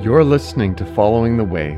[0.00, 1.72] You're listening to Following the Way,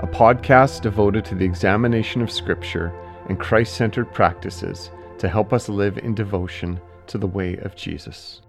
[0.00, 2.92] a podcast devoted to the examination of Scripture
[3.30, 8.42] and Christ centered practices to help us live in devotion to the way of Jesus.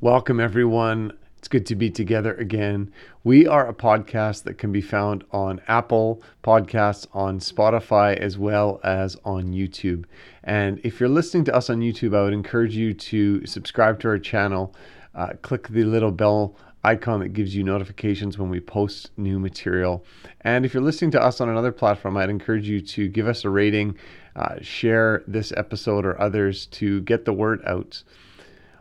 [0.00, 1.18] Welcome, everyone.
[1.38, 2.92] It's good to be together again.
[3.24, 8.78] We are a podcast that can be found on Apple Podcasts, on Spotify, as well
[8.84, 10.04] as on YouTube.
[10.44, 14.08] And if you're listening to us on YouTube, I would encourage you to subscribe to
[14.10, 14.76] our channel,
[15.12, 20.04] uh, click the little bell icon that gives you notifications when we post new material.
[20.40, 23.44] And if you're listening to us on another platform, I'd encourage you to give us
[23.44, 23.96] a rating,
[24.34, 28.02] uh, share this episode or others to get the word out.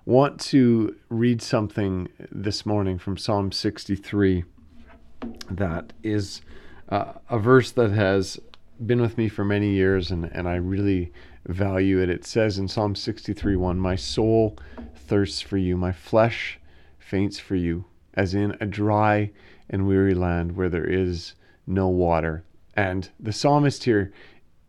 [0.06, 4.46] Want to read something this morning from Psalm 63
[5.52, 6.42] that is
[6.88, 8.40] uh, a verse that has
[8.86, 11.12] been with me for many years and, and I really
[11.46, 12.10] value it.
[12.10, 14.58] It says in Psalm 63 1, My soul
[14.96, 16.60] thirsts for you, my flesh
[16.98, 19.32] faints for you, as in a dry
[19.70, 21.34] and weary land where there is
[21.68, 22.44] no water.
[22.76, 24.12] And the psalmist here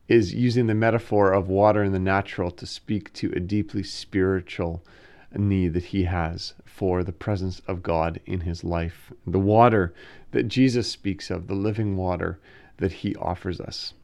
[0.09, 4.85] is using the metaphor of water in the natural to speak to a deeply spiritual
[5.37, 9.13] need that he has for the presence of God in his life.
[9.27, 9.95] The water
[10.33, 12.41] that Jesus speaks of, the living water
[12.79, 13.95] that he offers us.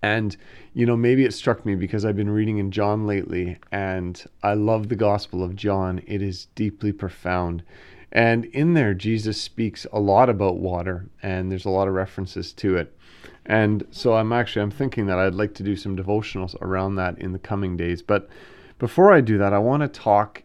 [0.00, 0.36] And,
[0.74, 4.54] you know, maybe it struck me because I've been reading in John lately and I
[4.54, 6.00] love the Gospel of John.
[6.06, 7.64] It is deeply profound.
[8.10, 12.52] And in there, Jesus speaks a lot about water and there's a lot of references
[12.54, 12.96] to it.
[13.44, 17.18] And so I'm actually I'm thinking that I'd like to do some devotionals around that
[17.18, 18.02] in the coming days.
[18.02, 18.28] But
[18.78, 20.42] before I do that, I want to talk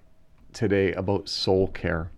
[0.53, 2.11] today about soul care.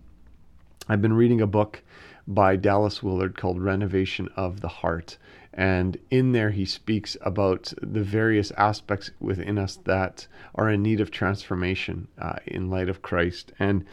[0.88, 1.82] I've been reading a book
[2.28, 5.18] by Dallas Willard called Renovation of the Heart.
[5.52, 11.00] And in there, he speaks about the various aspects within us that are in need
[11.00, 13.52] of transformation uh, in light of Christ.
[13.58, 13.84] And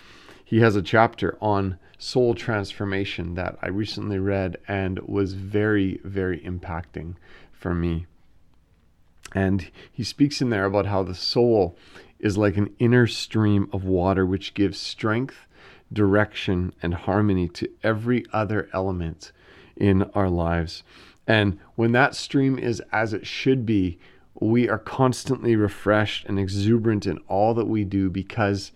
[0.44, 6.40] he has a chapter on soul transformation that I recently read and was very, very
[6.40, 7.16] impacting
[7.52, 8.06] for me.
[9.34, 11.78] And he speaks in there about how the soul
[12.20, 15.48] is like an inner stream of water which gives strength,
[15.92, 19.32] direction, and harmony to every other element
[19.76, 20.84] in our lives.
[21.26, 23.98] And when that stream is as it should be,
[24.40, 28.72] we are constantly refreshed and exuberant in all that we do because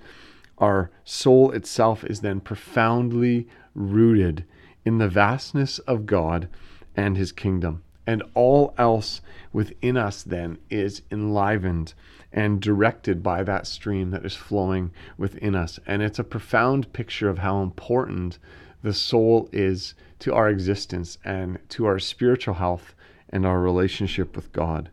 [0.58, 4.46] our soul itself is then profoundly rooted
[4.86, 6.50] in the vastness of God
[6.96, 7.84] and His kingdom.
[8.06, 11.94] And all else within us then is enlivened
[12.32, 15.80] and directed by that stream that is flowing within us.
[15.86, 18.40] And it's a profound picture of how important
[18.82, 22.96] the soul is to our existence and to our spiritual health
[23.30, 24.90] and our relationship with God.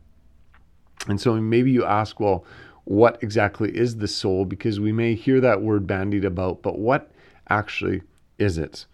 [1.07, 2.45] And so maybe you ask, well,
[2.85, 4.45] what exactly is the soul?
[4.45, 7.11] Because we may hear that word bandied about, but what
[7.49, 8.03] actually
[8.39, 8.87] is it?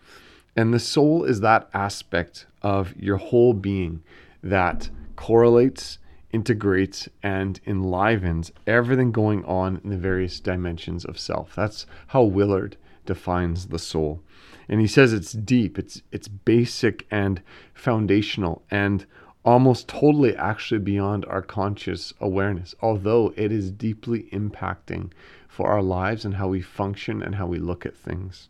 [0.56, 4.02] And the soul is that aspect of your whole being
[4.42, 5.98] that correlates,
[6.32, 11.54] integrates, and enlivens everything going on in the various dimensions of self.
[11.54, 12.76] That's how Willard
[13.06, 14.22] defines the soul.
[14.68, 17.42] And he says it's deep, it's it's basic and
[17.74, 19.04] foundational and
[19.44, 25.10] almost totally actually beyond our conscious awareness, although it is deeply impacting
[25.48, 28.48] for our lives and how we function and how we look at things.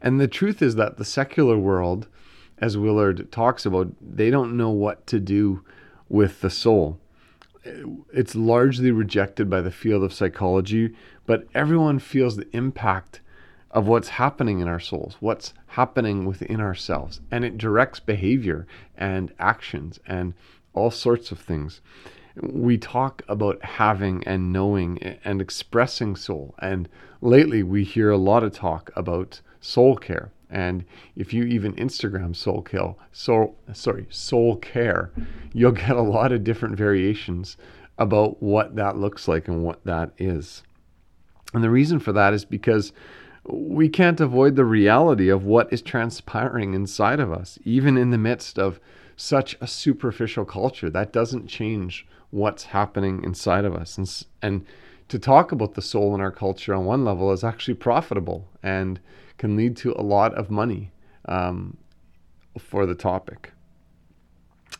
[0.00, 2.06] And the truth is that the secular world,
[2.58, 5.64] as Willard talks about, they don't know what to do
[6.08, 6.98] with the soul.
[7.64, 10.94] It's largely rejected by the field of psychology,
[11.26, 13.20] but everyone feels the impact
[13.70, 17.20] of what's happening in our souls, what's happening within ourselves.
[17.30, 18.66] And it directs behavior
[18.96, 20.34] and actions and
[20.74, 21.80] all sorts of things.
[22.40, 26.54] We talk about having and knowing and expressing soul.
[26.58, 26.88] And
[27.20, 30.32] lately we hear a lot of talk about soul care.
[30.48, 35.12] And if you even Instagram soul care, soul, sorry, soul care,
[35.52, 37.56] you'll get a lot of different variations
[37.98, 40.64] about what that looks like and what that is.
[41.54, 42.92] And the reason for that is because
[43.44, 48.18] we can't avoid the reality of what is transpiring inside of us, even in the
[48.18, 48.80] midst of
[49.16, 50.90] such a superficial culture.
[50.90, 53.98] That doesn't change what's happening inside of us.
[53.98, 54.66] And, and
[55.08, 59.00] to talk about the soul in our culture on one level is actually profitable and
[59.38, 60.92] can lead to a lot of money
[61.24, 61.76] um,
[62.58, 63.52] for the topic.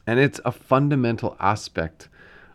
[0.07, 2.09] And it's a fundamental aspect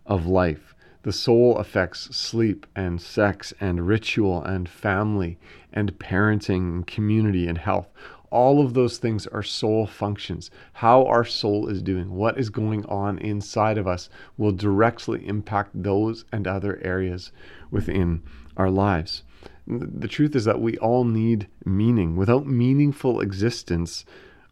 [0.06, 0.75] of life.
[1.06, 5.38] The soul affects sleep and sex and ritual and family
[5.72, 7.94] and parenting and community and health.
[8.32, 10.50] All of those things are soul functions.
[10.74, 15.84] How our soul is doing, what is going on inside of us, will directly impact
[15.84, 17.32] those and other areas
[17.70, 18.24] within
[18.58, 19.22] our lives.
[19.68, 22.16] The truth is that we all need meaning.
[22.16, 24.06] Without meaningful existence,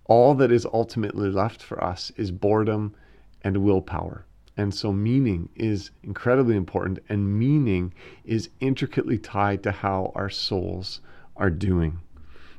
[0.05, 2.93] all that is ultimately left for us is boredom
[3.41, 4.27] and willpower.
[4.55, 11.01] And so, meaning is incredibly important, and meaning is intricately tied to how our souls
[11.35, 11.99] are doing.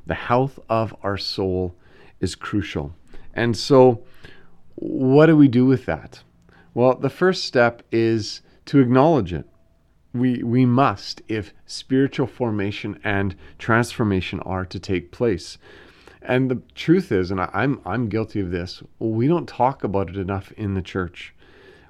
[0.05, 1.75] The health of our soul
[2.19, 2.93] is crucial.
[3.33, 4.03] And so,
[4.75, 6.21] what do we do with that?
[6.73, 9.47] Well, the first step is to acknowledge it
[10.15, 15.57] we we must if spiritual formation and transformation are to take place
[16.21, 20.09] and the truth is and I, i'm i'm guilty of this we don't talk about
[20.09, 21.33] it enough in the church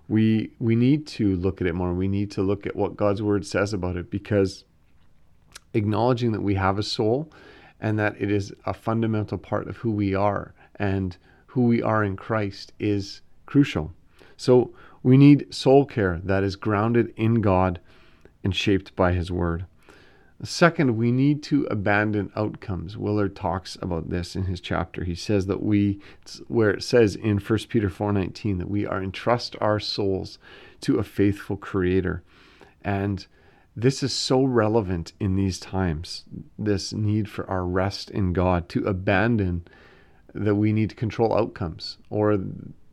[0.08, 3.22] we we need to look at it more we need to look at what god's
[3.22, 4.66] word says about it because
[5.74, 7.32] acknowledging that we have a soul
[7.80, 11.18] and that it is a fundamental part of who we are and
[11.48, 13.94] who we are in christ is crucial
[14.38, 17.80] so we need soul care that is grounded in god
[18.46, 19.66] and shaped by His Word.
[20.46, 22.98] Second, we need to abandon outcomes.
[22.98, 25.04] Willard talks about this in his chapter.
[25.04, 26.00] He says that we,
[26.48, 30.38] where it says in 1 Peter 4:19 that we are entrust our souls
[30.82, 32.22] to a faithful Creator,
[32.84, 33.26] and
[33.76, 36.26] this is so relevant in these times.
[36.58, 39.68] This need for our rest in God to abandon
[40.34, 42.40] that we need to control outcomes or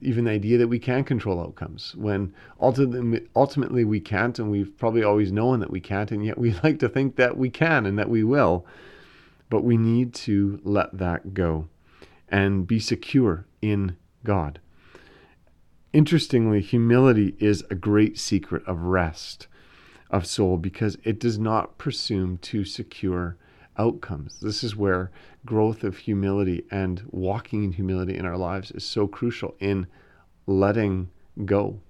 [0.03, 4.77] even the idea that we can control outcomes when ultimately, ultimately we can't and we've
[4.79, 7.87] probably always known that we can't and yet we like to think that we can
[7.87, 8.67] and that we will
[9.49, 11.69] but we need to let that go
[12.29, 14.61] and be secure in god
[15.93, 19.47] interestingly humility is a great secret of rest
[20.11, 23.37] of soul because it does not presume to secure
[23.79, 24.41] outcomes.
[24.41, 25.11] This is where
[25.45, 29.87] growth of humility and walking in humility in our lives is so crucial in
[30.47, 31.11] letting
[31.45, 31.81] go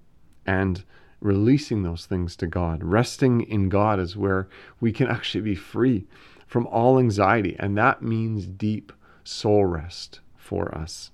[0.45, 0.83] and
[1.19, 2.83] releasing those things to God.
[2.83, 4.47] Resting in God is where
[4.79, 6.05] we can actually be free
[6.45, 8.91] from all anxiety, and that means deep
[9.23, 11.11] soul rest for us.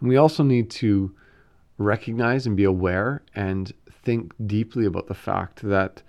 [0.00, 1.14] And we also need to
[1.78, 6.02] recognize and be aware and think deeply about the fact that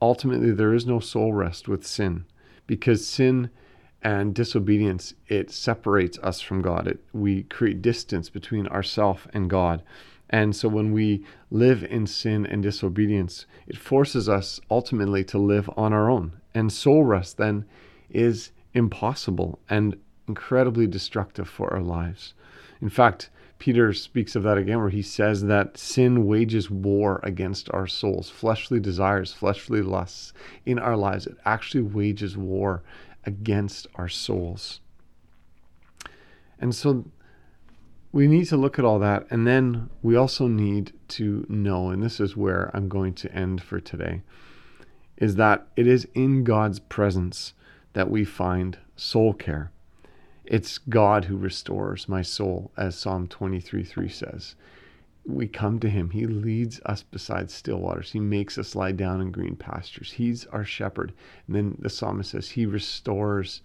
[0.00, 2.26] ultimately there is no soul rest with sin
[2.66, 3.50] because sin
[4.02, 6.86] and disobedience it separates us from God.
[6.86, 9.82] It, we create distance between ourself and God.
[10.30, 15.68] And so when we live in sin and disobedience, it forces us ultimately to live
[15.76, 16.32] on our own.
[16.54, 17.66] And soul rest then
[18.10, 19.96] is impossible and
[20.26, 22.34] incredibly destructive for our lives.
[22.80, 27.70] In fact, Peter speaks of that again, where he says that sin wages war against
[27.70, 30.32] our souls, fleshly desires, fleshly lusts
[30.66, 31.28] in our lives.
[31.28, 32.82] It actually wages war
[33.24, 34.80] against our souls.
[36.58, 37.04] And so
[38.12, 39.26] we need to look at all that.
[39.30, 43.62] And then we also need to know, and this is where I'm going to end
[43.62, 44.22] for today,
[45.16, 47.54] is that it is in God's presence
[47.94, 49.72] that we find soul care.
[50.44, 54.54] It's God who restores my soul, as Psalm 23 3 says.
[55.24, 56.10] We come to him.
[56.10, 58.12] He leads us beside still waters.
[58.12, 60.12] He makes us lie down in green pastures.
[60.12, 61.12] He's our shepherd.
[61.46, 63.62] And then the psalmist says, He restores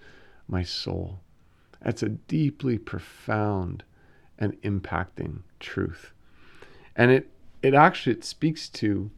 [0.47, 1.19] my soul.
[1.81, 3.83] That's a deeply profound
[4.37, 6.11] and impacting truth.
[6.95, 7.31] And it,
[7.61, 9.09] it actually it speaks to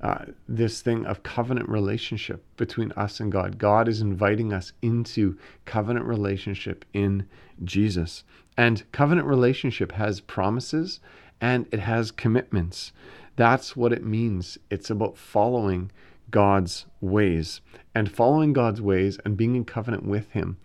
[0.00, 3.58] uh, this thing of covenant relationship between us and God.
[3.58, 7.26] God is inviting us into covenant relationship in
[7.64, 8.24] Jesus.
[8.56, 11.00] And covenant relationship has promises
[11.40, 12.92] and it has commitments.
[13.36, 14.58] That's what it means.
[14.70, 15.90] It's about following
[16.30, 17.60] God's ways.
[17.94, 20.58] And following God's ways and being in covenant with Him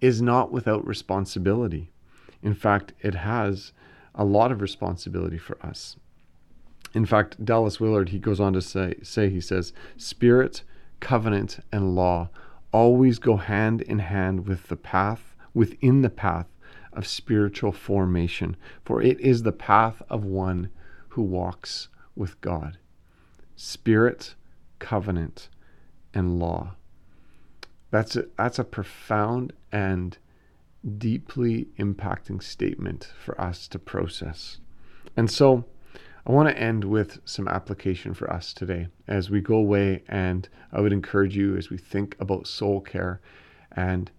[0.00, 1.90] is not without responsibility.
[2.42, 3.72] In fact, it has
[4.14, 5.96] a lot of responsibility for us.
[6.92, 10.62] In fact, Dallas Willard, he goes on to say, say he says, spirit,
[11.00, 12.30] covenant, and law
[12.72, 16.46] always go hand in hand with the path, within the path
[16.96, 20.70] of spiritual formation, for it is the path of one
[21.10, 22.78] who walks with God.
[23.56, 24.34] Spirit,
[24.78, 25.48] covenant,
[26.12, 26.74] and law.
[27.90, 30.18] That's a, that's a profound and
[30.98, 34.58] deeply impacting statement for us to process.
[35.16, 35.64] And so,
[36.26, 40.02] I want to end with some application for us today as we go away.
[40.08, 43.20] And I would encourage you as we think about soul care
[43.72, 44.10] and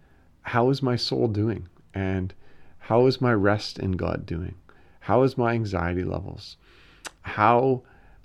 [0.42, 1.68] how is my soul doing?
[1.92, 2.32] And
[2.86, 4.54] how is my rest in God doing?
[5.00, 6.56] How is my anxiety levels?
[7.22, 7.82] How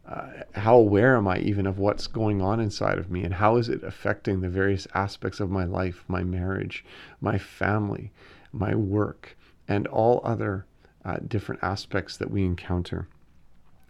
[0.08, 3.58] uh, how aware am I even of what's going on inside of me, and how
[3.58, 6.86] is it affecting the various aspects of my life, my marriage,
[7.22, 8.12] my family,
[8.52, 9.36] my work,
[9.68, 10.68] and all other
[11.06, 13.08] uh, different aspects that we encounter?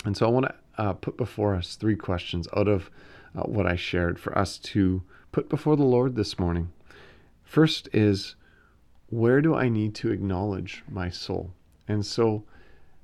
[0.05, 2.89] And so I want to uh, put before us three questions out of
[3.35, 6.71] uh, what I shared for us to put before the Lord this morning.
[7.43, 8.35] First is
[9.11, 11.51] where do I need to acknowledge my soul?
[11.87, 12.43] And so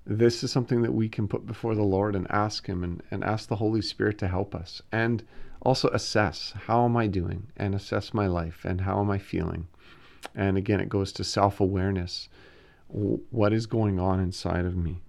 [0.05, 3.23] this is something that we can put before the Lord and ask Him and, and
[3.23, 4.81] ask the Holy Spirit to help us.
[4.91, 5.23] And
[5.61, 9.67] also assess how am I doing and assess my life and how am I feeling.
[10.33, 12.29] And again, it goes to self awareness.
[12.87, 15.01] What is going on inside of me?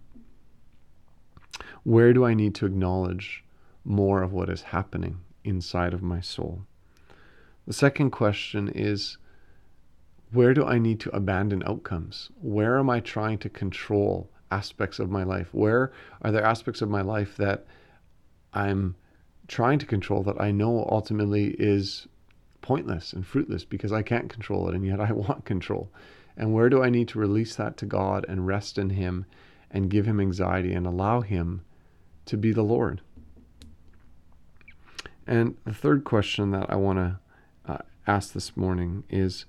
[1.84, 3.44] Where do I need to acknowledge
[3.84, 6.62] more of what is happening inside of my soul?
[7.68, 9.16] The second question is
[10.32, 12.30] where do I need to abandon outcomes?
[12.40, 15.48] Where am I trying to control aspects of my life?
[15.52, 15.92] Where
[16.22, 17.66] are there aspects of my life that
[18.52, 18.96] I'm
[19.46, 22.06] trying to control that I know ultimately is
[22.60, 25.90] pointless and fruitless because I can't control it and yet I want control?
[26.36, 29.24] And where do I need to release that to God and rest in Him
[29.70, 31.62] and give Him anxiety and allow Him
[32.26, 33.00] to be the Lord?
[35.26, 37.18] And the third question that I want to
[37.70, 39.44] uh, ask this morning is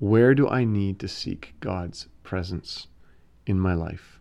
[0.00, 2.86] where do I need to seek God's presence
[3.46, 4.18] in my life?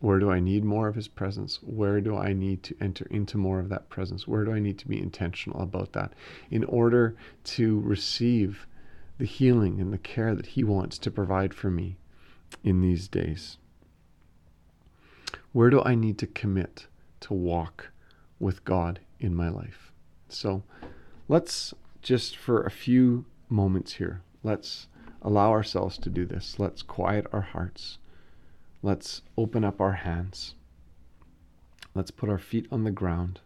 [0.00, 1.60] Where do I need more of His presence?
[1.62, 4.26] Where do I need to enter into more of that presence?
[4.26, 6.12] Where do I need to be intentional about that
[6.50, 7.14] in order
[7.44, 8.66] to receive
[9.18, 11.98] the healing and the care that He wants to provide for me
[12.64, 13.58] in these days?
[15.52, 16.88] Where do I need to commit
[17.20, 17.92] to walk
[18.40, 19.92] with God in my life?
[20.28, 20.64] So
[21.28, 24.88] let's just for a few moments here, let's
[25.22, 26.58] allow ourselves to do this.
[26.58, 27.98] Let's quiet our hearts.
[28.82, 30.54] Let's open up our hands.
[31.94, 33.40] Let's put our feet on the ground.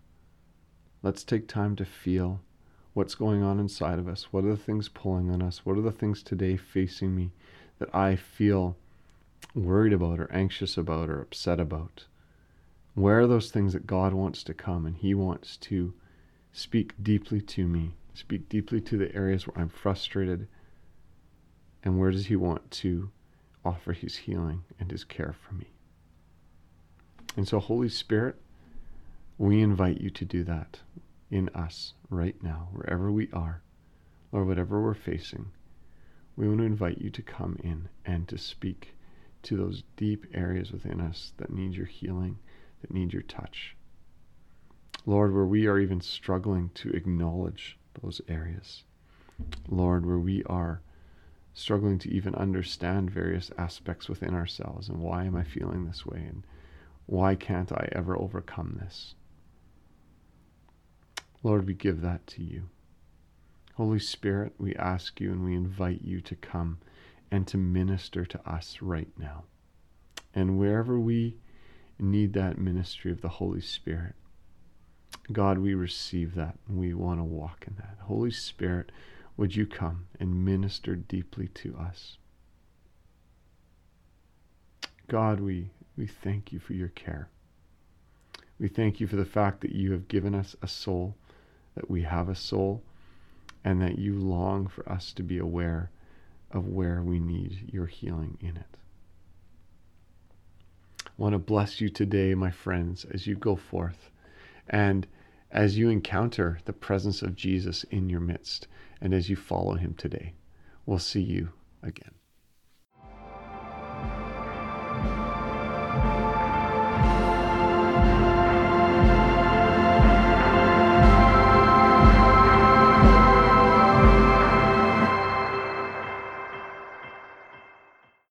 [1.02, 2.40] Let's take time to feel
[2.94, 4.32] what's going on inside of us.
[4.32, 5.66] What are the things pulling on us?
[5.66, 7.32] What are the things today facing me
[7.78, 8.76] that I feel
[9.54, 12.06] worried about or anxious about or upset about?
[12.94, 15.92] Where are those things that God wants to come and He wants to
[16.52, 20.48] speak deeply to me, speak deeply to the areas where I'm frustrated
[21.86, 23.10] and where does He want to
[23.64, 25.68] offer His healing and His care for me?
[27.36, 28.34] And so, Holy Spirit,
[29.38, 30.80] we invite you to do that
[31.30, 33.62] in us right now, wherever we are,
[34.32, 35.52] or whatever we're facing.
[36.34, 38.96] We want to invite you to come in and to speak
[39.44, 42.38] to those deep areas within us that need your healing,
[42.80, 43.76] that need your touch.
[45.06, 48.82] Lord, where we are even struggling to acknowledge those areas.
[49.68, 50.80] Lord, where we are
[51.56, 56.18] struggling to even understand various aspects within ourselves and why am I feeling this way
[56.18, 56.42] and
[57.06, 59.14] why can't I ever overcome this?
[61.42, 62.64] Lord, we give that to you.
[63.74, 66.76] Holy Spirit, we ask you and we invite you to come
[67.30, 69.44] and to minister to us right now.
[70.34, 71.36] And wherever we
[71.98, 74.14] need that ministry of the Holy Spirit,
[75.32, 77.96] God, we receive that and we want to walk in that.
[78.02, 78.92] Holy Spirit,
[79.36, 82.16] would you come and minister deeply to us?
[85.08, 87.28] God, we, we thank you for your care.
[88.58, 91.14] We thank you for the fact that you have given us a soul,
[91.74, 92.82] that we have a soul,
[93.62, 95.90] and that you long for us to be aware
[96.50, 98.76] of where we need your healing in it.
[101.04, 104.10] I want to bless you today, my friends, as you go forth
[104.68, 105.06] and
[105.50, 108.68] as you encounter the presence of Jesus in your midst
[109.00, 110.34] and as you follow him today.
[110.84, 111.50] We'll see you
[111.82, 112.12] again.